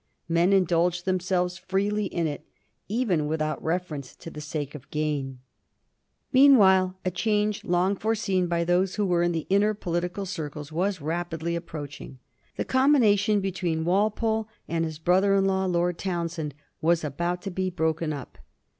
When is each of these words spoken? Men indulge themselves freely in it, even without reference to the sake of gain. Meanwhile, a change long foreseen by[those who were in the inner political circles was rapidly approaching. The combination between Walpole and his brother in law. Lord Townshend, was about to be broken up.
Men 0.27 0.51
indulge 0.51 1.03
themselves 1.03 1.59
freely 1.59 2.05
in 2.07 2.25
it, 2.25 2.43
even 2.87 3.27
without 3.27 3.63
reference 3.63 4.15
to 4.15 4.31
the 4.31 4.41
sake 4.41 4.73
of 4.73 4.89
gain. 4.89 5.37
Meanwhile, 6.33 6.97
a 7.05 7.11
change 7.11 7.63
long 7.63 7.95
foreseen 7.95 8.47
by[those 8.47 8.95
who 8.95 9.05
were 9.05 9.21
in 9.21 9.31
the 9.31 9.45
inner 9.51 9.75
political 9.75 10.25
circles 10.25 10.71
was 10.71 11.01
rapidly 11.01 11.55
approaching. 11.55 12.17
The 12.57 12.65
combination 12.65 13.41
between 13.41 13.85
Walpole 13.85 14.47
and 14.67 14.85
his 14.85 14.97
brother 14.97 15.35
in 15.35 15.45
law. 15.45 15.65
Lord 15.65 15.99
Townshend, 15.99 16.55
was 16.81 17.03
about 17.03 17.43
to 17.43 17.51
be 17.51 17.69
broken 17.69 18.11
up. 18.11 18.39